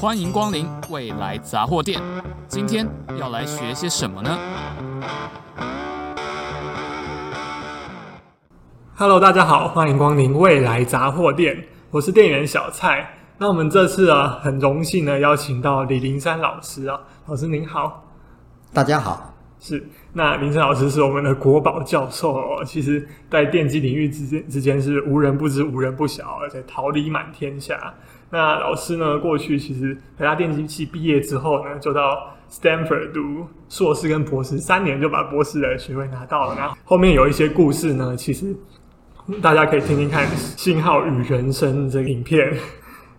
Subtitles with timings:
[0.00, 2.00] 欢迎光临未来杂货店。
[2.46, 2.86] 今天
[3.18, 4.38] 要来学些什么呢
[8.94, 13.10] ？Hello，大家好，欢迎光临未来杂货店，我是店员小蔡。
[13.38, 18.04] 那我们这次啊，很荣幸的邀请到李灵山老师啊，老师您好，
[18.72, 19.34] 大家好。
[19.58, 22.64] 是，那林山老师是我们的国宝教授哦。
[22.64, 27.92] 其实，在电机领域之间之间是无人不知、无人不晓，而且桃李满天下。
[28.30, 36.54] 那老师呢，过去其实台大电机系毕业之后呢，就到 Stanford 读硕士跟博士，三年就把博士的学位拿到了。
[36.56, 38.54] 然后后面有一些故事呢，其实
[39.40, 42.52] 大家可以听听看《信号与人生》这个影片。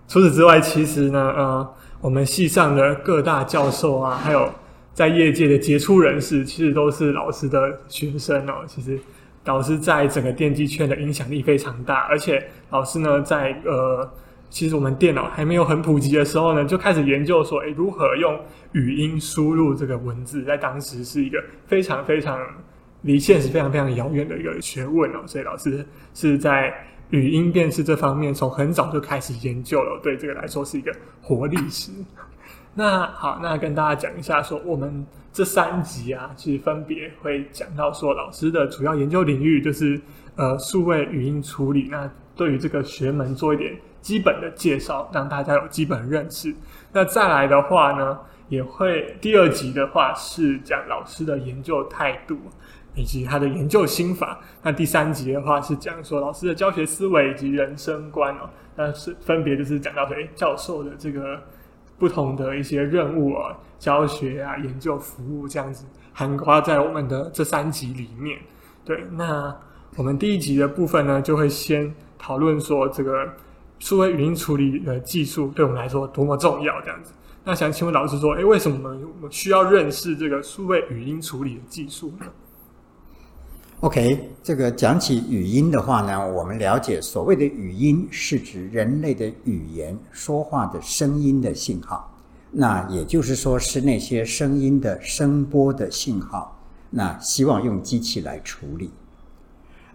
[0.08, 4.50] 除此之外，其实呢，呃，我们系上的各大教授啊，还有。
[4.92, 8.66] 在业界的杰出人士，其实都是老师的学生哦。
[8.68, 9.00] 其实，
[9.46, 14.12] 老师在整个电机圈的影响力非常大，而且老师呢，在呃，
[14.50, 18.40] 其实我们电脑还没有很普及的时候呢，就开始研究说，诶，如何用
[18.72, 22.40] 语音输入这个文字，在当时是一个非常非常
[23.04, 25.24] 离现实非常非常遥远的一个学问哦。
[25.28, 26.74] 所以，老师是在
[27.12, 30.92] 语音辨识这方面从很早就开始研究了，对这个来说是一个
[31.22, 31.92] 活历史。
[32.74, 40.00] 那好，那跟大家讲一下，说我们这三集啊，其实分别会讲到说，老师的主要研究领域就是
[40.36, 41.88] 呃数位语音处理。
[41.90, 46.56] 那对于这个学门做一点基本的介绍，让大家有基本认识。
[46.92, 52.38] 那再来的话呢，也会第二集的话是讲老师的研究态度
[52.96, 54.40] 以及他的研究心法。
[54.64, 58.50] 那第三集的话是讲说老师的教学思维以及人生观哦。
[58.76, 61.40] 那是分别就是讲到说，诶，教授的这个。
[62.00, 68.40] 不同的一些任务啊，教学啊，研究服务这样子，涵盖在我们的这三集里面。
[68.86, 69.54] 对，那
[69.98, 73.28] 我们第一集的部分呢，就会先讨论说这个
[73.80, 77.12] 数位语音处理的技术对我们来说多么重要这样子。
[77.44, 82.26] 那想请问老师说，诶，为什么我们需要认识这个数位语音处理的技术呢
[83.80, 92.14] ？OK，这个讲起语音的话呢，我们了解所谓的语音是指人类的语言说话的声音的信号，
[92.52, 98.92] 那也就是说是那些声音的声波的信号，那希望用机器来处理。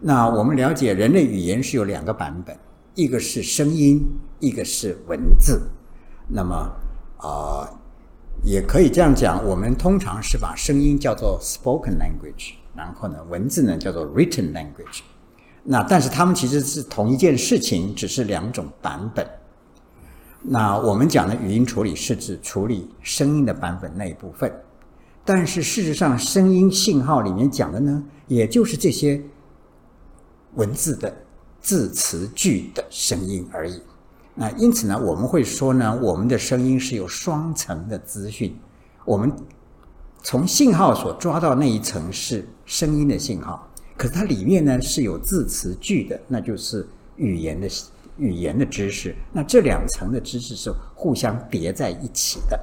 [0.00, 2.56] 那我们了解人类语言是有两个版本，
[2.94, 5.60] 一个是声音，一个是文字。
[6.28, 6.72] 那么
[7.18, 7.68] 啊、
[8.42, 12.54] 也可以这样讲，我们通常是把声音叫做 spoken language。
[12.76, 14.98] 然后呢，文字呢叫做 written language，
[15.62, 19.24] 那但是它们其实是同一件事情，只是两种版本。
[20.42, 24.52] 那我们讲的语音处理是指处理声音的版本那一部分，
[25.24, 29.22] 但是事实上，声音信号里面讲的呢，也就是这些
[30.54, 31.16] 文字的
[31.64, 33.82] 字词句的声音而已。
[34.36, 38.56] 那因此呢，我们会说呢，我们的声音是有双层的资讯，
[39.04, 39.32] 我们。
[40.26, 47.68] 从信号所抓到那一层是声音的信号，可是它里面呢是有字词句的，那就是语言的
[48.16, 49.14] 语言的知识。
[49.34, 52.58] 那这两层的知识是互相叠在一起的。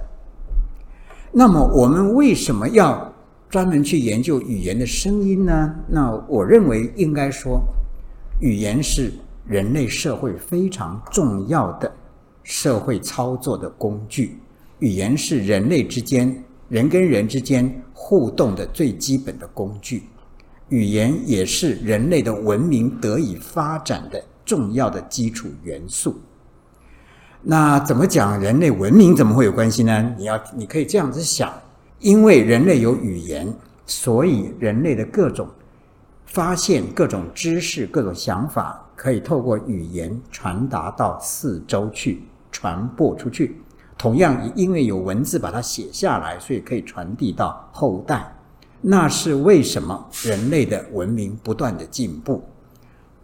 [1.31, 3.13] 那么我们为什么要
[3.47, 5.75] 专门去研究语言的声音呢？
[5.87, 7.61] 那我认为应该说，
[8.41, 9.13] 语言是
[9.45, 11.91] 人类社会非常重要的
[12.41, 14.39] 社会操作的工具，
[14.79, 16.43] 语言是人类之间。
[16.67, 20.03] 人跟人之间互动的最基本的工具，
[20.69, 26.15] 语言也是人类的文明得以发展的重要的基础元素。
[27.41, 30.15] 那怎么讲人类文明怎么会有关系呢？
[30.17, 31.53] 你要你可以这样子想，
[31.99, 33.53] 因为人类有语言，
[33.85, 35.47] 所以人类的各种
[36.31, 43.61] 发现、各种知识、各种想法，可以透过语言传达到四周去，传播出去。
[43.97, 48.33] 同样，因为有文字把它写下来，所以可以传递到后代。
[48.79, 52.41] 那是为什么人类的文明不断的进步？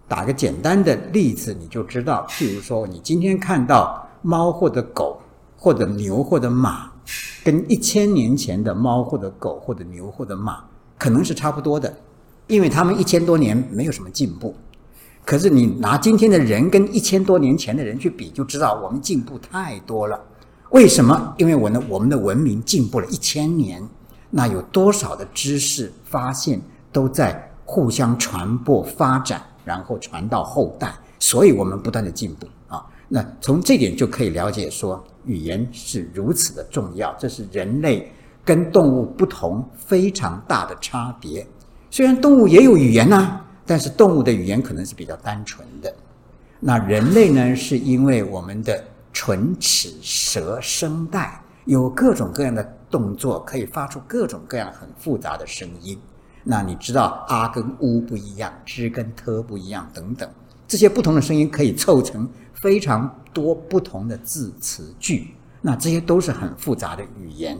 [0.05, 2.27] 打个简单的例子，你就知道。
[2.29, 5.21] 譬如说，你今天看到猫或者狗，
[5.55, 6.91] 或者牛或者马，
[7.45, 10.65] 跟一千年前的猫或者狗或者牛或者马，
[10.97, 11.95] 可能是差不多的，
[12.47, 14.55] 因为他们一千多年没有什么进步。
[15.25, 20.17] 可是你拿今天的人跟一千多年前的人去比，就知道我们进步太多了。
[20.69, 21.35] 为什么？
[21.37, 23.81] 因为我呢，我们的文明进步了一千年，
[24.29, 26.61] 那有多少的知识发现
[26.91, 32.85] 都在互相传播发展，然后传到后代，所以我们不断的进步啊。
[33.09, 38.09] 那从这点就可以了解说，语言是如此的重要，这是人类
[38.45, 41.45] 跟动物不同非常大的差别。
[41.89, 45.93] 虽然动物也有语言呐，但是动物的语言可能是比较单纯的。
[46.59, 48.83] 那人类呢，是因为我们的。
[49.13, 55.97] 唇、齿、舌、声带，有各种各样的动作，可以发出各种各样很复杂的声音。
[56.43, 60.29] 那你知道啊跟呜不一样，之跟特不一样等等，
[60.67, 62.29] 这些不同的声音可以凑成
[62.61, 65.33] 非常多不同的字词句。
[65.61, 67.57] 那这些都是很复杂的语言，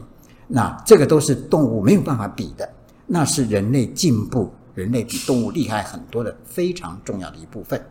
[0.48, 2.70] 那这个都是动物没有办法比的，
[3.08, 7.82] 那是人类进步，人类比动物厉害很多的非常重要的一部分。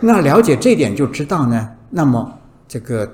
[0.00, 2.38] 那了解这点就知道呢，那么
[2.68, 3.10] 这个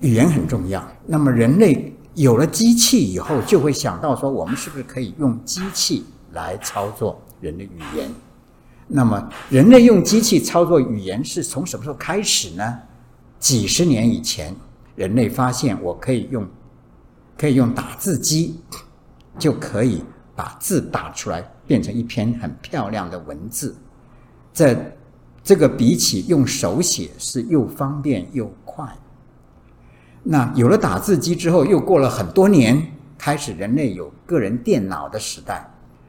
[0.00, 0.82] 语言很重要。
[1.06, 8.10] 那么人类有了机器以后，就会想到说，我们是不是可以用机器来操作人的语言？
[8.86, 12.78] 那么人类用机器操作语言是从什么时候开始呢？
[13.38, 14.54] 几十年以前，
[14.96, 16.46] 人类发现我可以用，
[17.38, 18.60] 可以用打字机，
[19.38, 20.04] 就可以
[20.34, 23.76] 把字打出来，变成一篇很漂亮的文字。
[24.52, 24.76] 这
[25.42, 28.86] 这个比起用手写是又方便又快。
[30.22, 35.66] 那有了打字机之后，又过了很多年，开始人类有个人电脑的时代，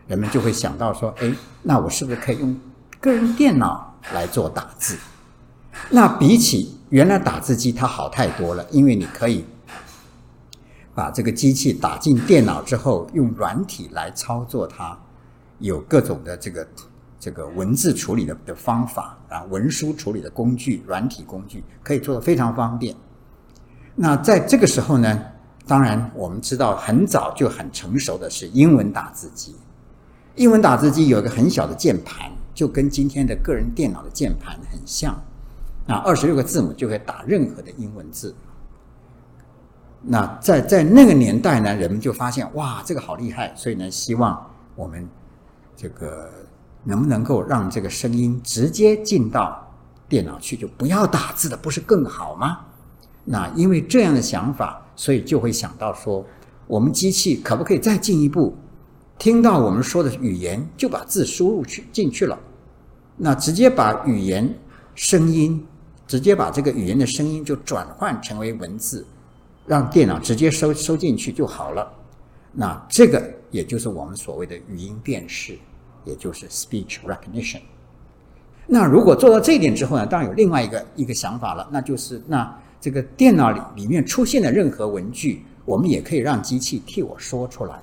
[0.07, 1.33] 人们就会想到说：哎，
[1.63, 2.53] 那我是不是可以用
[2.99, 4.97] 个人电脑来做打字？
[5.89, 9.45] 那比起原来打字机它好太多了，因为你可以
[10.93, 14.97] 把这个机器打进电脑之后，用软体来操作它，
[15.59, 16.67] 有各种的这个
[17.19, 22.95] 这个文字处理的的方法啊，文书处理的工具、软体工具可以做得非常方便。
[23.95, 25.21] 那在这个时候呢，
[25.65, 29.55] 当然我们知道很早就很成熟的是英文打字机。
[30.35, 35.15] 英文打字机有一个很小的键盘，就跟今天的个人电脑的键盘很像。
[35.85, 38.33] 那二十六个字母就可以打任何的英文字。
[40.03, 45.07] 那在在那个年代呢，人们就发现哇，这个好厉害，所以呢，希望我们
[45.75, 46.29] 这个
[46.83, 49.71] 能不能够让这个声音直接进到
[50.09, 52.59] 电脑去，就不要打字的，不是更好吗？
[53.23, 56.25] 那因为这样的想法，所以就会想到说，
[56.67, 58.55] 我们机器可不可以再进一步，
[59.19, 62.37] 听到我们说的语言，就把字输入去进去了，
[63.17, 64.53] 那直接把语言
[64.95, 65.65] 声音。
[66.07, 69.05] 直接把这个语言的声音就转换成为文字，
[69.71, 71.89] 让电脑直接收收进去就好了。
[72.51, 75.57] 那这个也就是我们所谓的语音辨识，
[76.03, 77.61] 也就是 speech recognition。
[78.67, 87.79] 那如果做到这一点之后呢，当然有另外一个一个想法了，那就是那这个电脑里里面出现的任何文具，我们也可以让机器替我说出来。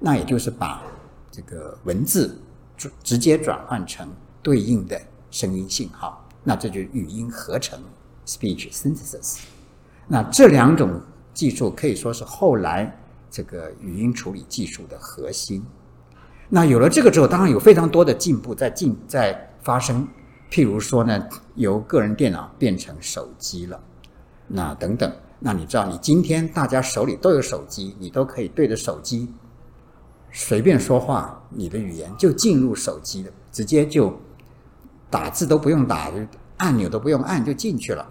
[0.00, 0.82] 那也就是把
[1.30, 2.36] 这个文字
[2.76, 4.08] 直直接转换成
[4.42, 5.00] 对应的
[5.30, 6.28] 声音信号。
[6.42, 7.78] 那这就是语音合成
[8.26, 9.38] （speech synthesis）。
[10.08, 11.00] 那这两种
[11.40, 12.94] 技术可以说是后来
[13.30, 15.64] 这个语音处理技术的核心。
[16.50, 20.06] 那有了这个之后，当然有非常多的进步在进在发生。
[20.50, 23.80] 譬如说呢，由个人电脑变成手机了，
[24.46, 25.10] 那等等。
[25.38, 29.32] 那你知道，你今天大家手里都有手机，你都可以对着手机
[30.30, 34.14] 随便说话，你的语言就进入手机的，直接就。
[35.08, 36.08] 打字都不用打，
[36.58, 38.08] 按钮都不用按就进去了，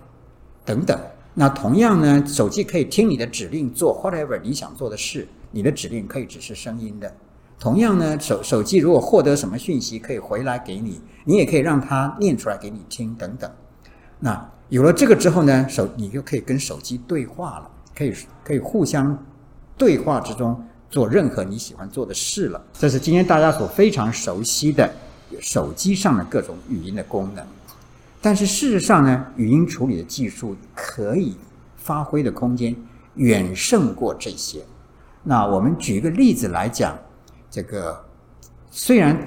[0.66, 1.00] 等等。
[1.40, 7.10] 那同样呢，手机可以听你的指令做 whatever 你想做的事，你的指令可以只是声音的。
[7.58, 13.50] 同样呢，手手机如果获得什么讯息，可以回来给你，你也可以让它念出来给你听，等等。
[14.20, 19.18] 那有了这个之后呢，手你就可以跟手机对话了，可以可以互相
[19.78, 22.62] 对话之中做任何你喜欢做的事了。
[22.74, 24.94] 这是今天大家所非常熟悉的。
[25.40, 27.46] 手机上的各种语音的功能，
[28.22, 31.38] 但是事实上呢，语音处理的技术可以
[31.78, 32.76] 发挥的空间
[33.16, 34.62] 远胜过这些。
[35.24, 36.98] 那我们举一个例子来讲，
[37.50, 37.98] 这个
[38.70, 39.18] 虽然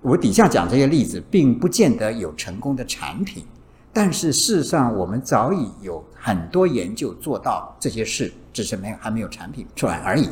[0.00, 3.44] 我底下讲这些例子并不见得有成功的产品，
[3.92, 10.28] 但是事实上我们早已有很多研究做到这些事，只是没有还没有产品出来而已。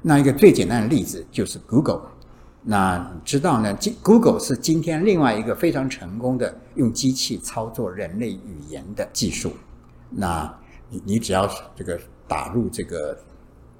[0.00, 2.00] 那一个最简单的例子就是 Google。
[2.64, 9.52] 那知道呢？Google 是今天另外一个非常成功的用机器操作人类语言的技术。
[10.08, 10.48] 那
[10.88, 13.18] 你你只要这个打入这个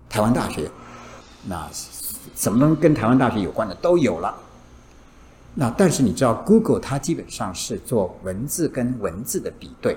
[0.09, 0.69] 台湾大学，
[1.47, 1.71] 那
[2.35, 4.37] 什么跟台湾大学有关的都有了。
[5.55, 9.97] 那但是你知道，Google 它基本上是做文字跟文字的比对。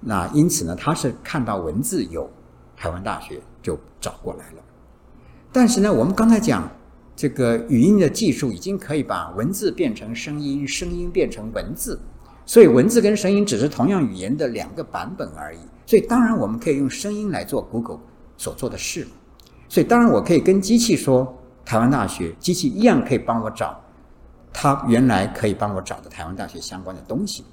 [0.00, 2.28] 那因此呢，它是看到文字有
[2.76, 4.62] 台湾大学就找过来了。
[5.52, 6.68] 但是呢，我们刚才讲。
[7.20, 12.00] 这个语音的技术已经可以把文字变成声音，声音变成文字，
[12.46, 15.58] 所以文字跟声音只是同样语言的两个版本而已。
[15.84, 17.98] 所以当然我们可以用声音来做 Google
[18.38, 19.06] 所做的事。
[19.68, 23.78] 所以当然我可以跟机器说台湾大学，机器一样可以帮我找
[24.50, 27.44] 它原来可以帮我找的台湾大学相关的东西。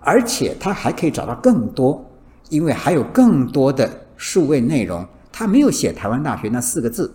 [0.00, 2.04] 而且它还可以找到更多，
[2.50, 7.10] 因为还有更多的数位内容，它没有写台湾大学那四个字，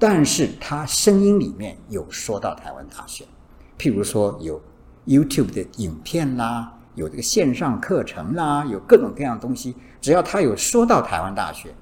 [0.00, 3.24] 但是他声音里面有说到台湾大学，
[3.78, 4.60] 譬如说有
[5.06, 11.72] YouTube 的影片啦，有这个线上课程啦，有各种各样的东西，只要他有说到台湾大学，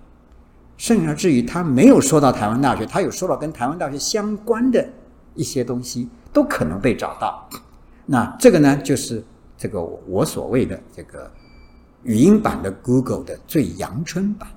[0.76, 4.86] 甚至于他没有说到台湾大学，他有说到跟台湾大学相关的
[5.34, 7.48] 一些东西，都可能被找到。
[8.04, 9.24] 那这个呢，就是。
[9.60, 11.28] 这个我所谓的这个
[12.04, 14.48] 语音版的 Google 的最阳春版，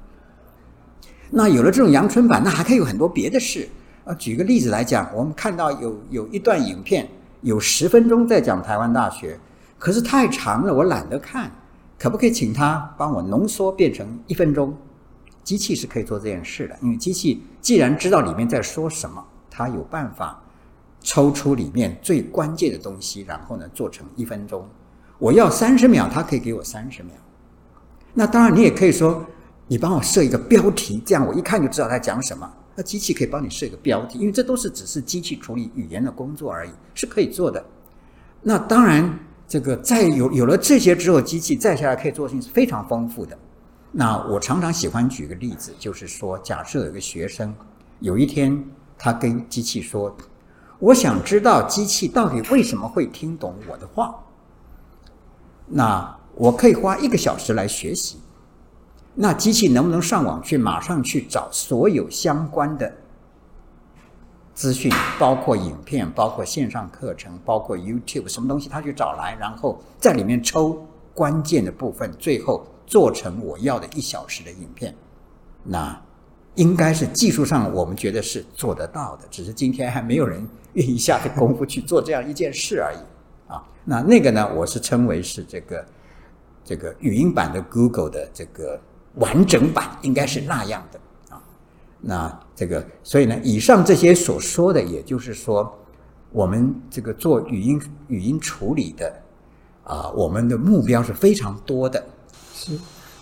[1.32, 3.68] 那有了这种阳春版，那还可以有很多别的事。
[4.04, 7.08] 啊，举个例子来讲，我们看到有有一段影片，
[7.42, 9.40] 有十分钟在讲台湾大学，
[9.80, 11.52] 可是太长了，我懒得看，
[11.98, 14.76] 可不可以请他帮我浓缩变成一分钟？
[15.44, 20.44] 机器是可以做这件事的，因为机器既然知道里面在说什么，它有办法
[21.00, 24.68] 抽出里面最关键的东西，然后呢做成一分钟。
[25.18, 27.14] 我要三十秒，他可以给我三十秒。
[28.14, 29.24] 那当然，你也可以说，
[29.72, 32.52] 你帮我设一个标题，这样我一看就知道他讲什么。
[32.76, 37.64] 那机器可以帮你设一个标题，因为这都是只是机器处理语言的工作而已，是可以做的。
[38.42, 43.38] 那当然，这个在有有了这些之后，机器再下来可以做的事情是非常丰富的。
[43.94, 47.56] 那我常常喜欢举个例子，就是说，假设有一个学生，
[48.02, 48.62] 有一天
[48.98, 50.14] 他跟机器说
[50.80, 54.22] ：“我想知道机器到底为什么会听懂我的话。”
[55.66, 58.18] 那我可以花一个小时来学习，
[59.14, 62.94] 那机器能不能上网去马上去找所有相关的
[64.54, 74.96] 资讯，包括影片，包括线上课程，包括 YouTube 什么东西，它去找来，然后在里面抽关键的部分，最后做成我要的一小时的影片。
[75.64, 76.02] 那
[76.56, 83.52] 应该是技术上我们觉得是做得到的，只是今天还没有人愿意下的功夫去做这样一件事而已。
[83.52, 85.86] 啊那那个呢，我是称为是这个
[86.64, 88.80] 这个语音版的 Google 的这个
[89.16, 91.00] 完整版，应该是那样的
[91.36, 91.42] 啊。
[92.00, 95.78] 那这个，所以呢，以上这些所说的，也就是说，
[96.32, 99.14] 我们这个做语音语音处理的
[99.84, 102.04] 啊，我们的目标是非常多的。
[102.54, 102.78] 是。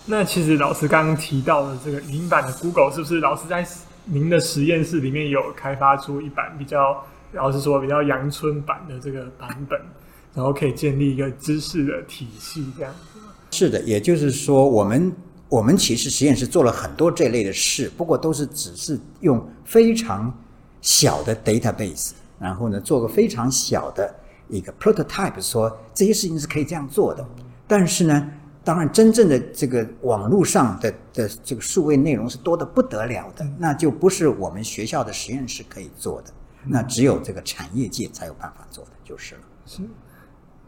[0.06, 3.66] 那其实老师刚刚提到的这个语音版的 Google，是不是老师在
[4.06, 9.78] 您的实验室里面有开发出一版比较，老师说比较阳春版的这个版本？
[10.34, 13.20] 然后可以建立一个知识的体系，这样子。
[13.50, 15.12] 是的，也就是说，我们
[15.50, 20.32] 我们其实实验室做了很多这类的事，不过都是只是用非常
[20.80, 24.14] 小的 database，然后呢，做个非常小的
[24.48, 27.26] 一个 prototype，说这些事情是可以这样做的。
[27.66, 28.30] 但是呢，
[28.62, 36.30] 当然真正的这个网络上的的这个数位内容是多得不得了的，那就不是我们学校的实验室可以做的，
[36.64, 39.40] 那只有这个产业界才有办法做的，就是了。
[39.66, 39.82] 是。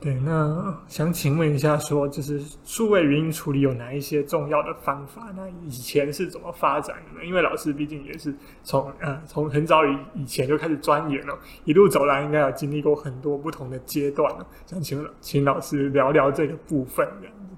[0.02, 5.32] 对，那想请问一下说，说就是数位语音处理有哪一些重要的方法？
[5.36, 7.24] 那以前是怎么发展的呢？
[7.24, 14.44] 因为老师毕竟也是从呃从很早以以前就开始钻研了，一路走来应该有经历过很多不同的阶段了。
[14.66, 17.54] 想请请老师聊聊这个部分这样子。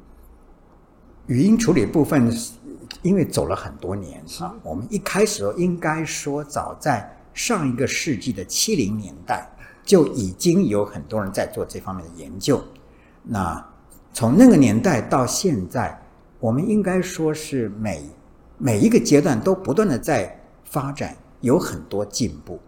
[1.29, 2.31] 语音处理部分，
[3.01, 9.51] 因为走了很多年啊，我们一开始应该说早在上一个世纪的七零年代。
[9.85, 12.63] 就已经有很多人在做这方面的研究。
[13.23, 13.63] 那
[14.13, 16.01] 从那个年代到现在，
[16.41, 18.03] 我们应该说是每
[18.57, 22.59] 每一个阶段都不断的在发展，有很多进步。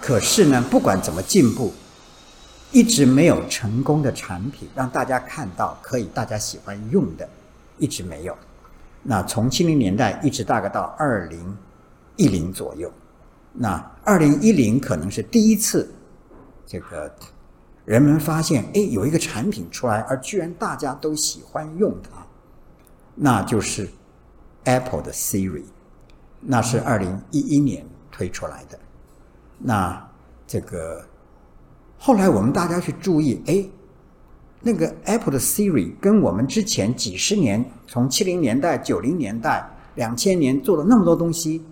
[0.00, 1.72] 可是呢，不管怎么进步，
[2.70, 7.28] 一直没有成功的产品让大家看到可以大家喜欢用的，
[7.78, 8.36] 一直没有。
[9.02, 11.56] 那从七零年代一直大概到二零
[12.16, 12.90] 一零左右，
[13.52, 15.92] 那二零一零可能是第一次。
[16.64, 17.14] 这个
[17.84, 22.24] 人们发现，哎，有一个产品出来，而居然大家都喜欢用它，
[23.14, 23.88] 那就是
[24.64, 25.64] Apple 的 Siri，
[26.40, 28.78] 那是二零一一年推出来的。
[29.58, 30.08] 那
[30.46, 31.04] 这个
[31.98, 33.68] 后来我们大家去注意，哎，
[34.60, 41.64] 那个 Apple 的 Siri 跟我们之前几十年，从七零年代、九零年代、两千年做了那么多东西，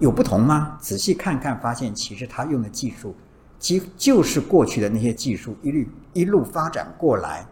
[0.00, 0.76] 有不同吗？
[0.80, 3.14] 仔细看看，发现其实它用的技术。
[3.58, 7.46] 其就是过去的那些技术一路一路发展过来，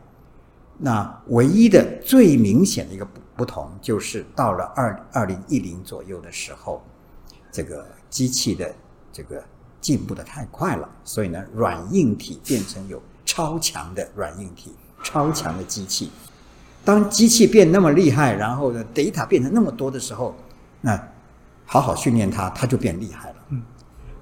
[0.78, 6.82] 那唯一的最明显的一个不不同，就是到了二二零一零左右的时候，
[7.50, 8.75] 这个机器的
[9.12, 9.42] 这个
[9.80, 16.10] 进步的太快了，所以呢，软硬体变成有超强的软硬体，超强的机器。
[16.84, 20.34] 当机器变那么厉害，然后呢，data 变成那么多的时候，
[20.80, 20.96] 那
[21.64, 23.36] 好好训练它，它就变厉害了。
[23.48, 23.62] 嗯。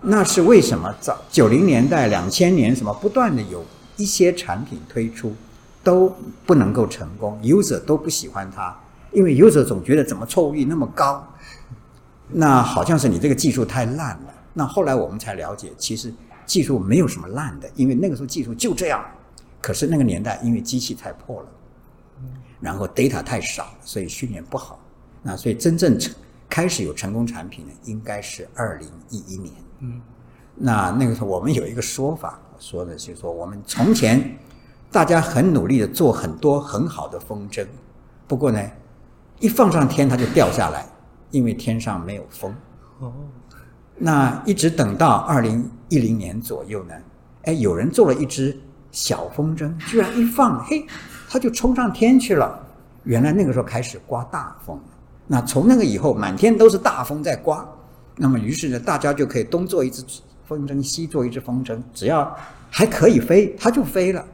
[0.07, 0.95] 那是为什么？
[1.01, 3.65] 早九零年代、两千年什么不断的有
[3.97, 5.35] 一些产品推出，
[5.83, 8.79] 都不能够成功，user 都不喜欢它，
[9.13, 11.27] 因为 user 总觉得怎么错误率那么高，
[12.29, 14.35] 那好像是你这个技术太烂了。
[14.53, 16.13] 那后来我们才了解，其实
[16.45, 19.03] 技术没有什么烂的，因为那个时候技术就这样。
[19.63, 21.49] 可是那个年代因为机器太破了，
[22.61, 24.79] 然后 data 太少，所以训练不好。
[25.23, 26.15] 那所以真正成
[26.51, 29.55] 开始有成功产品呢，应该是二零一一年。
[29.85, 30.01] 嗯，
[30.55, 34.39] 那那个时候我们有一个说法，说的就是说我们从前
[34.91, 37.67] 大家很努力的做很多很好的风筝，
[38.27, 38.61] 不过呢，
[39.41, 40.87] 一放上天它就掉下来，
[41.31, 42.55] 因为天上没有风。
[43.01, 43.13] 哦。
[43.97, 46.95] 那一直等到二零一零年左右呢，
[47.43, 48.59] 哎，有人做了一只
[48.91, 50.87] 小风筝，居然一放，嘿，
[51.29, 52.59] 它就冲上天去了。
[53.05, 54.81] 原来那个时候开始刮大风，
[55.27, 57.67] 那从那个以后，满天都是大风在刮。
[58.17, 60.05] 那么于是呢，大家就可以东做一只
[60.45, 62.37] 风筝，西做一只风筝，只要
[62.71, 64.25] 还可以飞，它就飞了。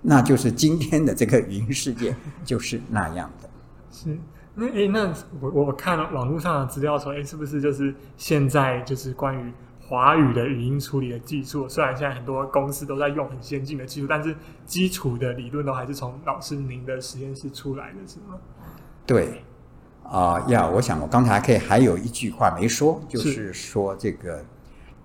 [0.00, 3.48] 那就是今天的这个语音世界，就是那样的。
[3.90, 4.16] 是。
[4.54, 11.68] 那诶，那我我看了网络上的资料说，诶，是不是就是现在就是关于华语的语音处理的技术？
[11.68, 14.34] 虽然现在很多公司都在用很先进的技术，但是
[14.66, 18.36] 基础的理论都还是从老师您的实验室出来的，是吗？
[19.06, 19.42] 对，
[20.10, 24.44] 啊、呃，呀，我想我刚才可以还有一句话没说，就是说这个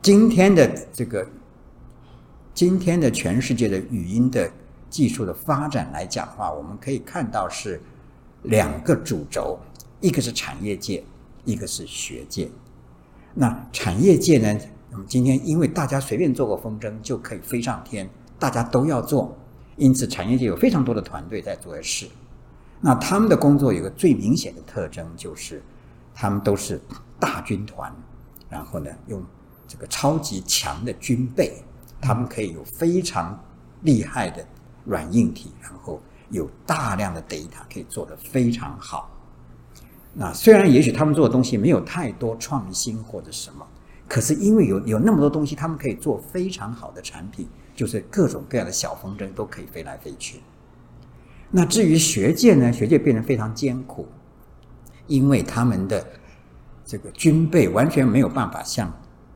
[0.02, 1.28] 今天的这个
[2.54, 4.50] 今天的全世界的语音的
[4.90, 7.82] 技术的发展来讲的话，我们可以看到是。
[8.48, 9.58] 两个主轴，
[10.02, 11.02] 一个是产业界，
[11.46, 12.50] 一个是学界。
[13.34, 14.60] 那产业界呢？
[14.92, 19.34] 我们今天因为大家随便做个风筝就可以飞上天，大家都要做，
[19.78, 22.06] 因此产业界有非常多的团队在做事。
[22.84, 25.64] 那他们的工作有个最明显的特征，就是
[26.14, 26.80] 他们都是
[27.20, 27.90] 大军团，
[28.50, 29.24] 然后呢，用
[29.68, 31.64] 这个超级强的军备，
[32.02, 33.42] 他们可以有非常
[33.82, 34.46] 厉害的
[34.84, 36.02] 软硬体，然后。
[36.30, 39.08] 有大量的 data 可以做得非常好。
[40.16, 43.64] 那虽然也许他们做的东西没有太多创新或者什么，
[44.10, 50.42] 可是因为有有那么多东西，他们可以做非常好的产品，就是各种各样的小风筝都可以飞来飞去。
[51.56, 52.74] 那至于学界呢？
[52.74, 54.08] 学界变得非常艰苦，
[55.06, 56.04] 因为他们的
[56.84, 58.92] 这个军备完全没有办法像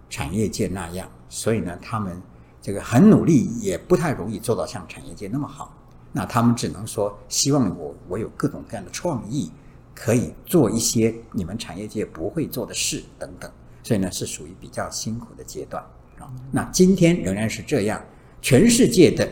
[0.09, 2.19] 产业界那样，所以呢，他们
[2.59, 5.71] 这个很努力，也不太容易做到像产业界那么好。
[6.11, 9.51] 那他们只能说，希望我我有各种各样的创意，
[9.93, 13.51] 可以做一些你们产业界不会做的事等等。
[13.83, 15.83] 所以呢，是属于比较辛苦的阶段
[16.17, 16.25] 啊。
[16.51, 18.03] 那今天仍然是这样，
[18.41, 19.31] 全世界的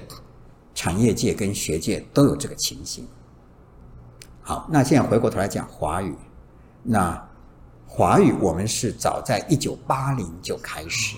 [0.76, 3.08] 产业界跟学界都有这个情形。
[4.42, 6.14] 好，那现在回过头来讲华语，
[6.84, 7.28] 那
[7.88, 11.18] 华语我们是早在一九八零就开始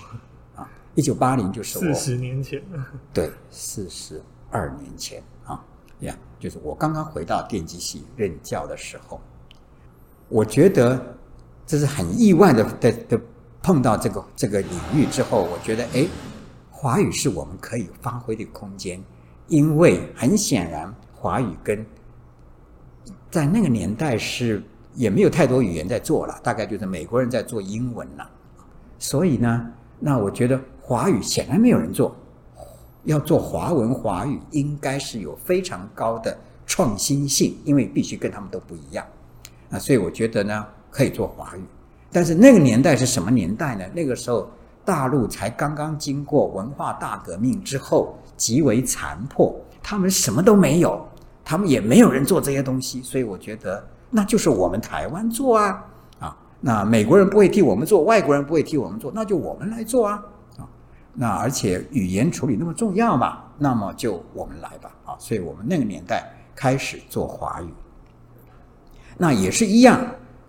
[0.56, 2.64] 啊，一九八零就是我四十年前，
[3.12, 5.62] 对，四十二年前啊。
[6.02, 9.20] 呀，yeah, 就是我刚刚回到电机系任教的时候，
[10.30, 11.18] 我觉得
[11.66, 13.22] 这是很意外的的的
[13.64, 16.08] 碰到这个这个领域之后，我觉得哎，
[16.70, 19.04] 华语是我们可以发挥的空间，
[19.48, 21.86] 因为很显然华语跟
[23.30, 24.64] 在那个年代是
[24.96, 28.30] 也没有太多语言在做了，大概就是美国人在做英文了，
[28.98, 32.16] 所以呢，那我觉得华语显然没有人做。
[33.04, 39.06] 要做华文华语，应该是有非常高的创新性，因为必须跟他们都不一样。
[39.70, 41.62] 啊，所以我觉得呢，可以做华语。
[42.12, 43.86] 但是那个年代是什么年代呢？
[43.94, 44.50] 那个时候
[44.84, 51.06] 大陆才刚刚经过文化大革命之后，极为残破，他们什么都没有，
[51.44, 53.02] 他们也没有人做这些东西。
[53.02, 55.86] 所以我觉得那就是我们台湾做啊，
[56.20, 60.24] 啊，那美国人不会替我们做，外国人不会替我们做，那就我们来做啊
[60.58, 60.70] 啊。
[61.14, 67.68] 那而且语言处理那么重要嘛，那么就我们来吧，啊，所以我们那个年代开始做华语，
[69.18, 70.00] 那也是一样，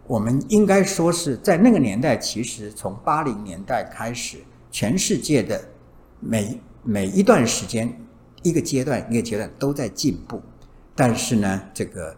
[0.07, 4.39] 我们应该说是在那个年代，其实从八零年代开始，
[4.71, 5.61] 全世界的
[6.21, 7.95] 每每一段时间，
[8.43, 10.41] 一个阶段一个阶段都在进步，
[10.97, 12.17] 但是呢，这个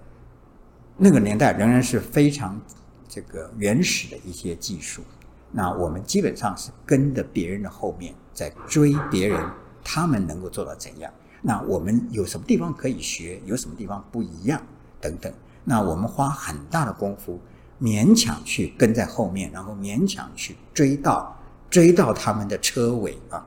[0.97, 2.61] 那个年代仍然是非常
[3.09, 5.03] 这个原始的一些技术，
[5.51, 8.15] 那我们基本上是跟着别人的后面。
[8.33, 9.45] 在追别人，
[9.83, 11.13] 他们能够做到怎样？
[11.43, 13.43] 那我们有什么地方可以学？
[13.45, 14.63] 有什么地方不一样？
[15.01, 15.31] 等等。
[15.65, 17.41] 那我们花很大的功夫，
[17.83, 21.37] 勉强去跟在后面，然后勉强去追到
[21.69, 23.45] 追到他们的车尾啊。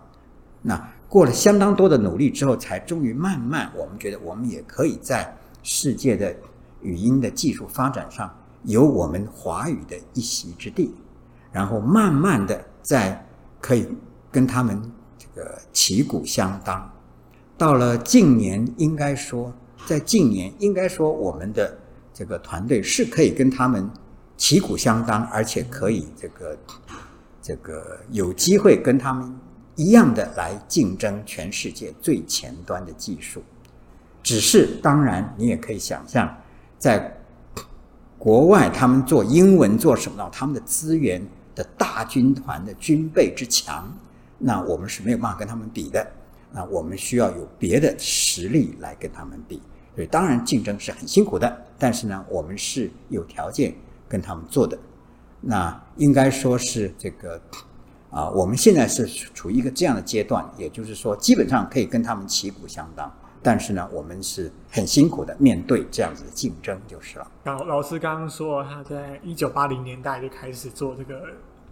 [0.62, 6.36] 那过了相当多的努力之后，才终于慢慢，我们觉得我们也可以在世界的
[6.82, 10.96] 语音的技术发展上有我们华语的一席之地，
[11.52, 13.24] 然后慢慢的在
[13.62, 13.88] 可以。
[14.34, 14.82] 跟他们
[15.16, 16.92] 这个旗鼓相当，
[17.56, 19.54] 到了近年，应该说
[19.86, 21.78] 在近年，应该说我们的
[22.12, 23.88] 这个团队是可以跟他们
[24.36, 26.58] 旗鼓相当，而且可以这个
[27.44, 29.32] 这个有机会跟他们
[29.76, 33.44] 一样的来竞争全世界最前端的技术。
[34.22, 36.34] 只是当然，你也可以想象，
[36.78, 37.18] 在
[38.18, 40.30] 国外他们做英文做什么？
[40.32, 41.22] 他们的资源
[41.54, 43.94] 的大军团的军备之强，
[44.38, 46.06] 那我们是没有办法跟他们比的。
[46.54, 49.62] 那我们需要有别的实力来跟他们比。
[49.96, 53.74] 所以当然竞争是很辛苦的，但是呢，我们是有条件
[54.08, 54.78] 跟他们做的。
[55.42, 57.42] 那应该说是这个
[58.14, 63.12] 啊，我们现在是处于一个这样的阶段，也就是说，基本上可以跟他们旗鼓相当。
[63.42, 67.28] 但是呢，我们是很辛苦的面对这样子的竞争，就是了。
[67.44, 71.22] 老老师刚刚说，他在一九八零年代就开始做这个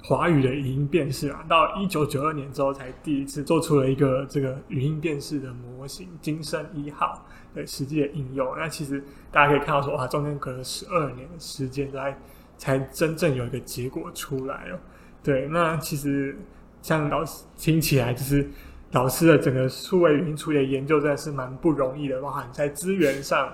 [0.04, 7.26] 华语的语音辨识啊，到一九九二年之后才第一次做出了一个这个语音辨识的模型“金声一号”。
[7.54, 12.18] 的实际的应用，那其实大家可以看到说，哇，中间隔了十二年的时间才
[12.58, 14.80] 才真正有一个结果出来哦。
[15.24, 16.38] 对，那其实
[16.82, 18.50] 像老师听起来，就是
[18.92, 23.54] 老师的整个数位语音处理的研究真的是蛮不容易的，包含在资源上，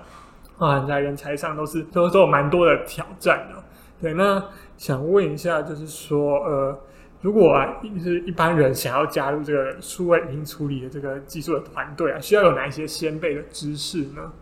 [0.56, 3.62] 包含在人才上，都是都都有蛮多的挑战的。
[4.00, 4.42] 对，那
[4.76, 6.78] 想问一下，就是说，呃。
[7.20, 14.32] 如果啊，就是一般人想要加入这个数位语音处理的这个技术的团队啊，需要有哪一些先辈的知识呢？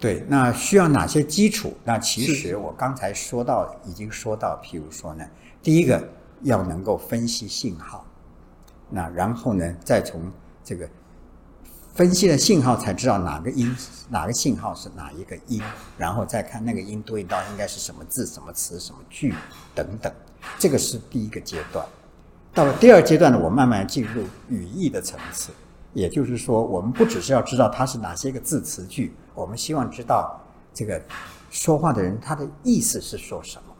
[0.00, 1.76] 对，那需要哪些基础？
[1.84, 5.26] 那其实我刚才说到，已经说到，譬如说呢，
[5.62, 6.02] 第一个
[6.42, 8.04] 要能够分析信号，
[8.90, 10.30] 那然后呢，再从
[10.62, 10.88] 这个
[11.94, 13.74] 分析了信号才知道哪个音、
[14.08, 15.62] 哪个信号是哪一个音，
[15.96, 19.34] 然后再看那个音对应到应该是什么字、什么词、什么句
[19.74, 20.12] 等等。
[20.58, 21.86] 这个是第一个阶段，
[22.52, 25.50] 到了第二阶段呢，我慢慢进入语义的层次，
[25.94, 30.38] 也就是说，我们不只是要知道它是哪些个字词句，我们希望知道
[30.74, 31.00] 这个
[31.50, 33.73] 说话的人他的意思是说什么，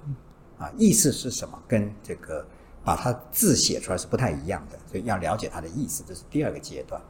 [0.58, 2.46] 啊，意思是什么，跟这个
[2.84, 7.00] 把它字写出来是不太一样的，所以要了解它的意思，这是第二个阶段。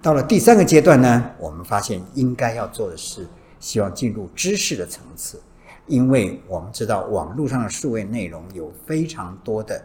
[0.00, 3.26] 到了第三个阶段呢，我们发现应该要做的是，
[3.58, 5.40] 希望进入知识的层次。
[5.86, 9.82] 因为我们知道网络上的数位内容有非常多的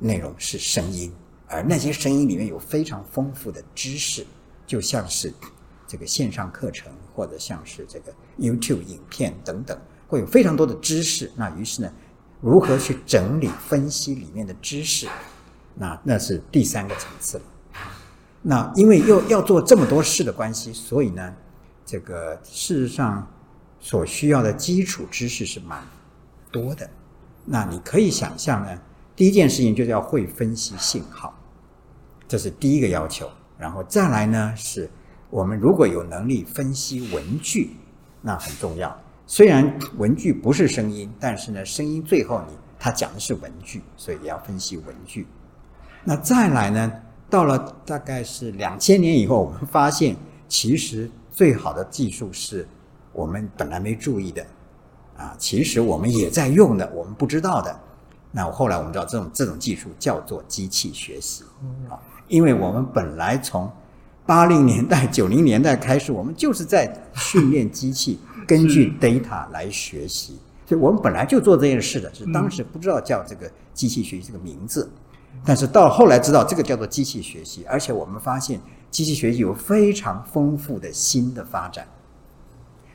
[0.00, 1.12] 内容是声音，
[1.46, 4.26] 而那些声音里面有非常丰富的知识，
[4.66, 5.32] 就像是
[5.86, 9.78] 这个线上课程或者像是这个 YouTube 影片等等，
[10.12, 11.30] 会有非常多的知识。
[11.34, 11.90] 那于是呢，
[12.42, 15.08] 如何去整理分析里面的知识？
[15.74, 17.44] 那那是第三个层次了。
[18.42, 21.34] 那因为又要做这么多事的关系，所以呢，
[21.86, 23.26] 这个事实上。
[23.84, 25.84] 所需要的基础知识是蛮
[26.52, 26.88] 多的，
[27.44, 28.78] 那你可以想象呢，
[29.16, 31.36] 第一件事情就是要会分析信号，
[32.28, 33.28] 这是第一个要求。
[33.58, 34.88] 然后再来呢，是
[35.30, 37.76] 我们如果有能力分析文句，
[38.20, 38.96] 那很重要。
[39.32, 45.26] 虽然文句不是声音，但是呢，声音最后你它讲的是文句，所以也要分析文句。
[46.04, 46.92] 那再来呢，
[47.30, 50.14] 到了大概是两千年以后，我们发现
[50.48, 52.68] 其实最好的技术是。
[53.14, 54.46] 我们本来没注意的，
[55.16, 57.74] 啊，其实我们也在用的，我们不知道的。
[58.32, 61.42] 那后来我们知道这种这种技术叫做机器学习，
[61.88, 61.96] 啊，
[62.28, 63.70] 因为我们本来从
[64.26, 74.90] 八零年代、九零年代开始，我们就是在训练机器根据 data 来学习，所以我们本来就做这件事的，是当时不知道叫这个机器学习这个名字，
[75.44, 81.86] 但是到后来知道这个叫做机器学习，而且我们发现机器学习有非常丰富的新的发展。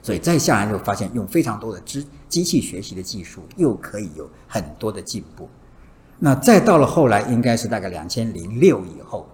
[0.03, 5.49] 所以再下来就发现，用非常多的机机器学习的技术，又可以有很多的进步。
[6.17, 9.27] 那再到了后来，应该是大概两千零六以后，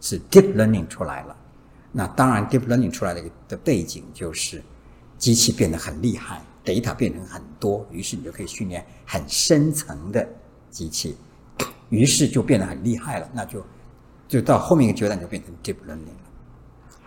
[0.00, 1.36] 是 deep learning 出来了。
[1.92, 4.62] 那当然，deep learning 出来的的背景就是
[5.24, 10.28] 机器变得很厉害，data 变成很多，于是你就可以训练很深层的
[10.70, 11.16] 机器，
[11.88, 13.30] 于是就变得很厉害了。
[13.32, 13.64] 那就
[14.28, 16.30] 就到后面一个阶段就变成 deep learning 了。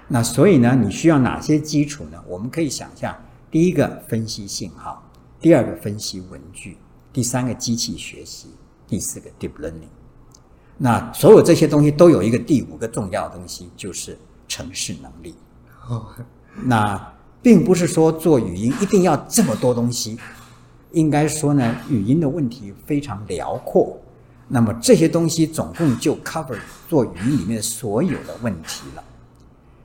[0.07, 2.19] 那所以呢，你需要哪些基础呢？
[2.25, 3.15] 我们可以想象，
[3.51, 5.07] 第一个分析信号，
[5.39, 6.75] 第二个分析文具，
[7.13, 8.47] 第三个机器学习，
[8.87, 9.91] 第四个 deep learning。
[10.75, 15.35] 那所有这些东西都有一个第五个重要的东西，就是城市能力。
[16.63, 17.13] 那
[17.47, 20.19] 并不是说做语音一定要这么多东西，
[20.91, 23.97] 应该说呢，语音的问题非常辽阔。
[24.49, 26.57] 那么这些东西总共就 cover
[26.89, 29.03] 做语音里面所有的问题了。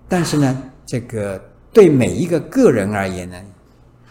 [0.09, 1.41] 但是呢，这个
[1.73, 3.41] 对每一个个人而言呢，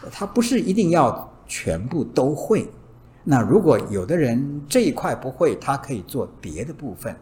[0.09, 2.65] 他不是一定要全部都会。
[3.21, 7.13] 那如果有的人这一块不会，他可以做别的部分。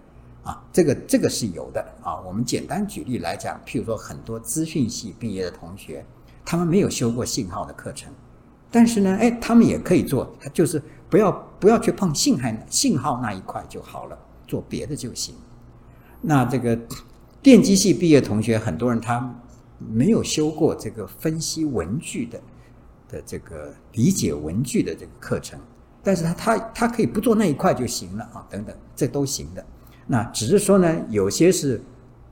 [0.43, 2.21] 啊，这个这个是有的啊。
[2.21, 6.05] 我们简单举例来讲，譬如说很多资讯系毕业的同学，
[6.49, 8.11] 他们没有修过信号的课程，
[8.71, 15.35] 但是呢，哎，他们也可以做，就是不要不要去碰信号信号那一块就好了，做别的就行。
[16.21, 16.75] 那这个
[17.43, 19.31] 电机系毕业同学，很多人他
[19.77, 22.41] 没有修过这个分析文具的
[23.07, 25.59] 的这个理解文具的这个课程。
[26.01, 29.63] 但是他他他可以不做那一块就行了啊，等等，这都行的。
[30.07, 31.79] 那只是说呢，有些是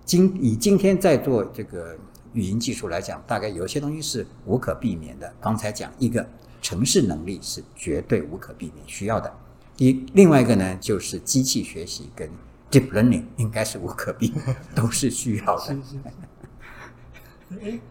[0.03, 1.95] 今以今天在做这个
[2.33, 5.31] 语音技术来讲，大概有些东西是无可避免的。
[5.41, 6.27] 刚才讲一个
[6.61, 9.31] 城市能力是绝对无可避免需要的，
[9.77, 12.29] 一另外一个呢就是机器学习跟
[12.69, 15.61] deep learning 应该是无可避免，都是需要的。
[15.61, 15.77] 是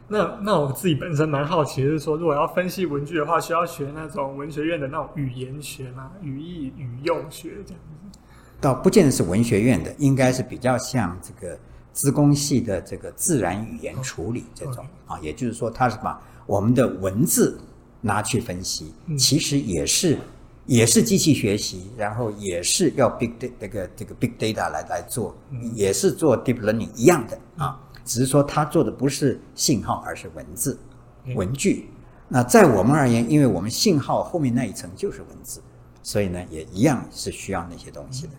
[0.08, 6.12] 那那我自己本身蛮好奇就是说，如果要分析文具的话，需要学那种文学院的那种语言学吗？
[6.20, 7.80] 语义语用学这样
[8.12, 8.18] 子？
[8.60, 11.58] 倒不见得是文学院的，应该是比较像这个
[11.96, 17.58] 资工系的这个自然语言处理这种啊，也就是说，它是把我们的文字
[18.02, 20.18] 拿去分析，其实也是
[20.66, 25.34] 也是机器学习，然后也是要 big data 这个这个 big data 来来做，
[25.72, 27.80] 也是做 deep learning 一样的啊。
[28.04, 30.78] 只是说它做的不是信号，而是文字、
[31.34, 31.88] 文具。
[32.28, 35.62] 那在我们而言，因为我们信号后面那一层就是文字，
[36.02, 38.32] 所以呢，也一样是需要那些东西的。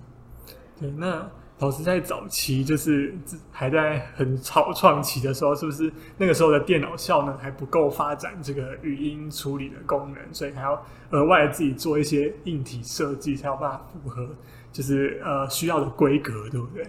[0.79, 1.27] 对，那
[1.59, 3.15] 老师在早期就是
[3.51, 14.29] 还在很草创期的时候，是不是那个时候的电脑效能还不够发展这个语音处理的功能，所以还要额外自己做一些硬体设计，才有办法符合
[14.71, 16.87] 就是呃需要的规格，对不对？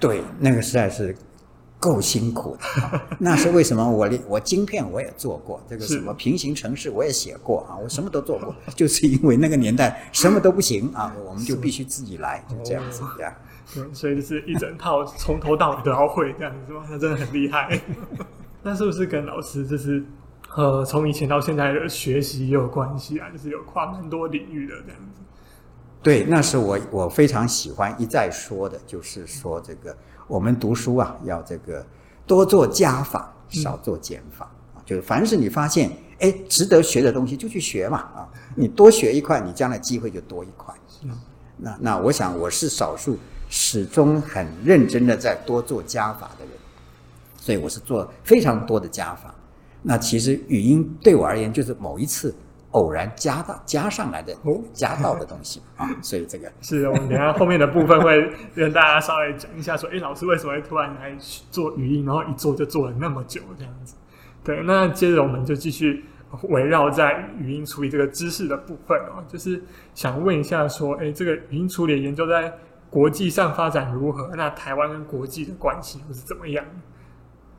[0.00, 1.14] 对，那个实在是。
[1.82, 3.84] 够辛苦的， 那是为什么？
[3.84, 13.24] 我我晶片我也做过，这个什么平行程式我也写过啊，我什么都做过，就是因为那个年代什么都不行啊，我们就必须自己来，就这样子这
[13.92, 16.84] 所以就是一整套从头到尾都要会这样子，是吗？
[16.90, 17.80] 那真的很厉害。
[18.62, 20.04] 那是不是跟老师就是
[20.54, 23.28] 呃从以前到现在的学习也有关系啊？
[23.30, 25.20] 就是有跨蛮多领域的这样子。
[26.02, 29.96] 对，那是我我非常喜欢一再说的，就是说这个。
[30.28, 31.84] 我们读书啊，要这个
[32.26, 34.76] 多做加法，少做减法啊。
[34.76, 38.28] 嗯、就是凡是你发现哎值得学的东西，就去学嘛啊。
[38.54, 40.72] 你多学一块，你将来机会就多一块。
[41.02, 41.10] 嗯、
[41.58, 43.18] 那那我想我是少数
[43.52, 46.54] 始终很认真的在多做加法的人，
[47.36, 49.34] 所以我是做非常多的加法。
[49.82, 52.34] 那其实语音对我而言，就是某一次。
[52.72, 54.34] 偶然加到加上来的
[54.72, 61.14] 加到的东西 啊，所以这个是我们等下后面的部分会跟大家稍微讲一下，说，哎，老师为什么会突然来
[61.50, 63.94] 做语音，然后一做就做了那么久这样子？
[64.42, 66.02] 对，那接着我们就继续
[66.44, 69.62] 围绕在语音处理这个知识的部分哦，就是
[69.94, 72.50] 想问一下，说，哎，这个语音处理研究在
[72.92, 74.36] 国际上发展如何？
[74.36, 76.62] 那台湾跟国际的关系又是怎么样？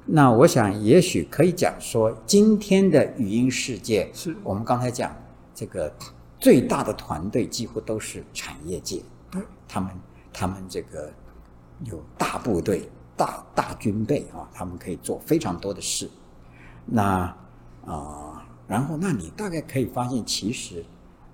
[0.06, 5.12] 那我想，也许可以讲说，今天的语音世界，是我们刚才讲
[5.56, 5.91] 这个
[6.38, 9.02] 最大的团队，几乎都是产业界，
[9.67, 9.89] 他们
[10.32, 11.12] 他们这个
[11.86, 16.08] 有大部队、大大军备啊，他们可以做非常多的事。
[16.86, 17.36] 那啊、
[17.88, 20.86] 呃，然后那你大概可以发现，其实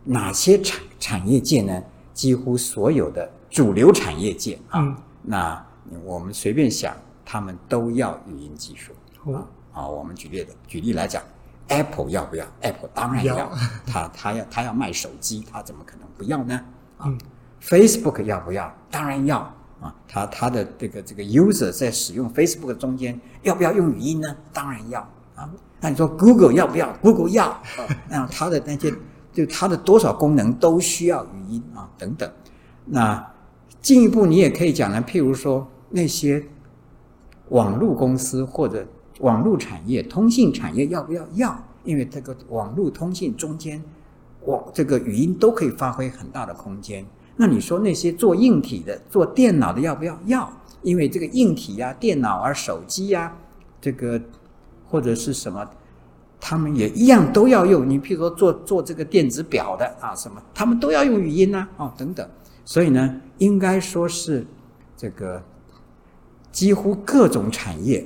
[0.05, 1.83] 哪些产产业界呢？
[2.11, 5.65] 几乎所有的主流产业界啊，嗯、那
[6.03, 6.95] 我们随便想。
[7.31, 8.91] 他们都要语音技术
[9.31, 9.45] 啊！
[9.71, 11.21] 啊，我们举例的举例来讲
[11.67, 13.51] ，Apple 要不要？Apple 当然要，要
[13.85, 16.59] 他他要他要卖手机，他怎么可能不要呢？
[16.97, 17.15] 啊、嗯、
[17.61, 18.75] ，Facebook 要不要？
[18.89, 19.37] 当然要
[19.79, 19.93] 啊！
[20.07, 24.35] 他他的这个这个 user 在使用 Facebook 中间要不要用语音呢？
[24.51, 24.99] 当然要
[25.35, 25.47] 啊！
[25.79, 27.61] 那你说 Google 要不要？Google 要啊！
[28.09, 28.91] 那它的那些
[29.31, 32.27] 就它的多少功能都需要语音啊等等。
[32.85, 33.23] 那
[33.81, 36.43] 进一步你也可以讲呢，譬如说那些。
[37.49, 38.85] 网络公司或者
[39.21, 41.27] 网络产业、通信产业要不要？
[41.33, 43.83] 要，因为这个网络通信中间，
[44.45, 47.03] 网这个语音都可以发挥很大的空间。
[47.37, 50.15] 那你说那些做硬体的、做电脑的要不要？
[50.27, 53.37] 要，因为这个硬体呀、啊、电脑啊、手机呀、啊，
[53.81, 54.21] 这个
[54.87, 55.67] 或者是什么，
[56.39, 57.89] 他们也一样都要用。
[57.89, 62.29] 你譬如说做做这个电子表的啊，什么，他们都要用语音呐、啊，哦等等。
[62.69, 64.45] 所以呢，应该说是
[64.95, 65.43] 这个。
[66.51, 68.05] 几乎各种产业，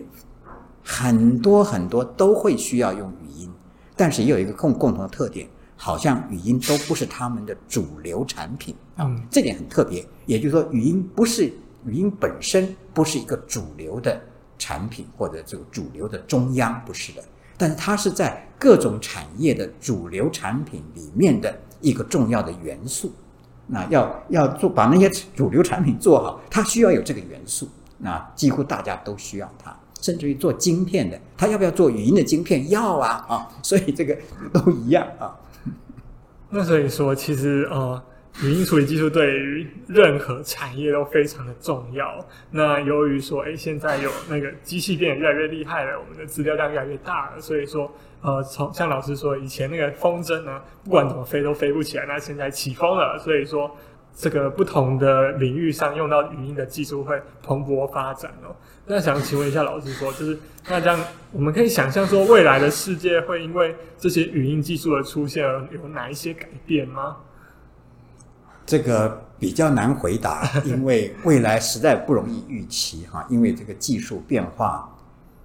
[0.84, 3.50] 很多很多都会需要用语音，
[3.96, 10.06] 但是也有一个共共同的特点，好像语音都不是他们的主流产品啊，嗯，这点很特别。
[10.26, 11.46] 也就是说，语音不是
[11.86, 14.22] 语音本身不是一个主流的
[14.58, 17.24] 产品，或者这个主流的中央不是的，
[17.58, 23.12] 但是它是在各种产业的主流产品里面的一个重要的元素。
[23.74, 27.68] 那要要做把那些主流产品做好，它需要有这个元素。
[27.98, 32.70] 那几乎大家都需要它，甚至于做晶片的，它要不要做语音的晶片？
[32.70, 33.50] 要啊啊！
[33.62, 34.16] 所以这个
[34.54, 35.36] 都一样啊。
[36.52, 38.02] 那所以说，其实呃。
[38.42, 42.26] 语音处理技术对于任何产业都非常的重要。
[42.50, 47.90] 那由于说，哎，现在有那个机器变得越来越厉害了，我们的资料量越来越大了，所以说，
[48.22, 53.70] 呃，从像老师说，以前那个风筝呢，不管怎么飞都飞不起来，那现在起风了，所以说，
[54.16, 58.56] 这个不同的领域上用到语音的技术会蓬勃发展哦。
[58.88, 61.00] 那想请问一下老师说，就是那这样
[61.32, 67.18] 我们可以想象说，未来的世界会因为这些语音技术的出现而有哪一些改变吗？
[68.66, 74.90] 这个比较难回答， 因为未来实在不容易预期哈，因为这个技术变化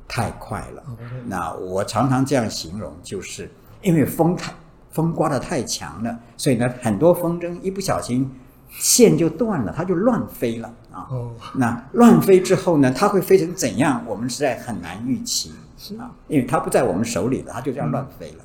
[0.07, 0.83] 太快了。
[1.27, 3.51] 那我常常这样形容，就是
[3.83, 4.53] 因为风太
[4.91, 8.31] 风刮得太强了，所以呢，很多风筝一不小心
[8.71, 11.09] 线就断了，它就乱飞了啊。
[11.55, 14.03] 那乱飞之后呢，它会飞成怎样？
[14.07, 15.53] 我们实在很难预期
[15.99, 18.45] 啊，因为它不在我们手里了，它就这样乱飞了。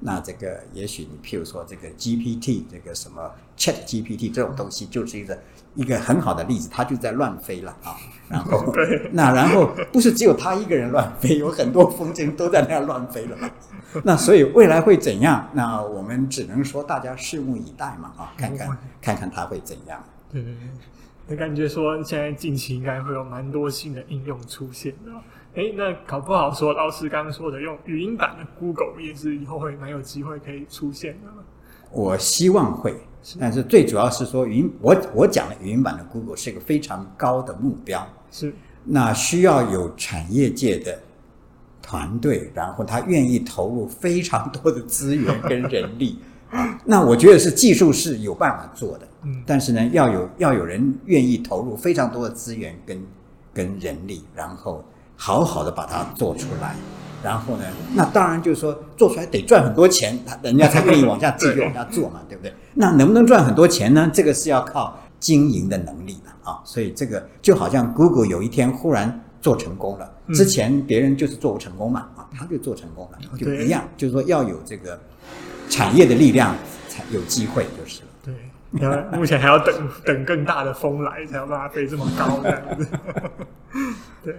[0.00, 5.38] 那这个也许你譬如说这个 GPT 这个什么 Chat GPT 这种东西，就是一个
[5.74, 7.96] 一个很好的例子，它就在乱飞了啊。
[8.28, 8.74] 然后
[9.12, 13.36] 那然后不是只有它一个人乱飞，有很多风筝都在那样乱飞了。
[14.04, 15.48] 那所以未来会怎样？
[15.54, 20.04] 那我们只能说大家拭目以待嘛啊， 看看看看它会怎样。
[20.30, 20.68] 对对对，
[21.28, 25.10] 我感觉说现在近期应该会有蛮多新的应用出现的。
[25.56, 31.28] 哎，那搞不好说老师刚刚说的用语音版的 Google 也是以后会蛮有机会可以出现的。
[31.90, 32.94] 我希望会，
[33.40, 38.52] 但是最主要是说语音，我我讲的语音版的 Google 是一个非常高的目标，是
[38.84, 40.98] 那需要有产业界的
[41.80, 46.18] 团队，然后他愿意投入非常多的资源跟人力
[46.52, 46.78] 啊。
[46.84, 53.02] 那我觉得是技术是有办法做的，嗯，但是呢，要有要有人愿意投入非常多的资源跟
[53.54, 54.84] 跟人力，然后。
[55.16, 56.76] 好好的把它做出来，
[57.24, 62.52] 然后呢，那当然就是说做出来得赚很多钱，他人家才愿意往下继续往下做嘛，对不对？
[62.74, 64.10] 那能不能赚很多钱呢？
[64.12, 66.60] 这个是要靠经营的能力的啊。
[66.64, 75.00] 所以这个就好像 Google 有一天忽然做成功了，之前别人就是做不成功嘛，啊，他就做成功了，就一样，就是说要有这个
[75.70, 76.54] 产业的力量
[76.88, 78.08] 才有机会，就是了。
[78.22, 78.34] 对，
[78.70, 82.88] 那目前还要等等更大的风来，才有办法飞这么高这样子。
[84.22, 84.36] 对。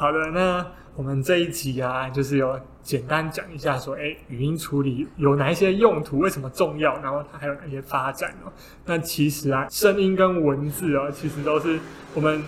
[0.00, 8.50] 好的，那我们这一集啊，就是有简单讲一下说，哎，语音处理有哪一些用途，为什么重要，然后它还有哪些发展哦。
[8.86, 11.78] 那其实啊，声音跟文字哦，其实都是
[12.14, 12.42] 我们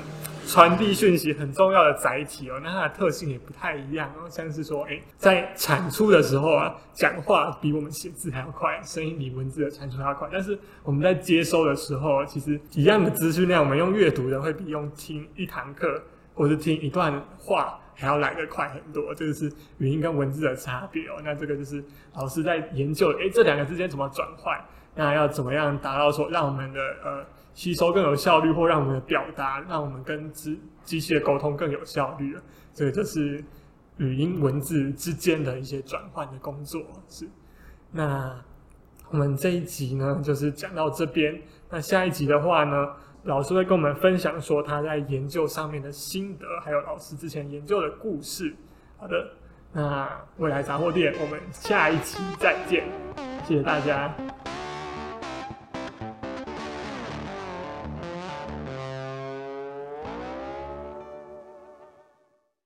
[0.47, 2.59] 传递讯息很重要的载体哦。
[2.65, 10.27] 那它的特性也不太一样哦，像是说，哎，在产出的时候啊，讲话比我们写字还要快，声音比文字的产出还要快。
[10.33, 16.01] 但是我们在接收的时候，其实一样的资讯量，我们用阅读的会比用听一堂课。
[16.35, 21.21] 或是听一段话还要来得快很多，这个是语音跟文字的差别哦。
[21.23, 24.59] 那这个就是老师在研究，诶，这两个之间怎么转换？
[24.95, 32.37] 那要怎么样达到说让我们的呃吸收更有效率，或让我们的表达，让我们跟机机器的沟通更有效率？
[32.75, 33.43] 这个就是
[33.99, 36.83] 语音文字之间的一些转换的工作。
[37.09, 37.27] 是，
[37.91, 38.39] 那
[39.11, 41.41] 我们这一集呢，就是讲到这边。
[41.71, 42.89] 那下一集的话呢，
[43.25, 48.55] 老师会跟我们分享说他在研究上面的心得，还有老师之前研究的故事。
[48.99, 49.31] 好的，
[49.73, 50.09] 那
[50.39, 52.85] 未来杂货店，我们下一期再见，
[53.47, 54.13] 谢谢大家。